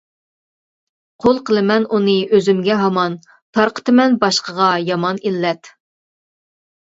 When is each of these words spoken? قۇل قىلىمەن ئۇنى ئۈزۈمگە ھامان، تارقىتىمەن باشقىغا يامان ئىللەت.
قۇل 1.23 1.35
قىلىمەن 1.49 1.83
ئۇنى 1.97 2.15
ئۈزۈمگە 2.37 2.77
ھامان، 2.79 3.17
تارقىتىمەن 3.57 4.17
باشقىغا 4.23 4.71
يامان 4.87 5.21
ئىللەت. 5.31 5.71